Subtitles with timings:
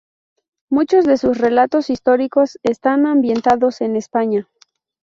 [0.71, 4.47] Muchos de sus relatos históricos están ambientados en España.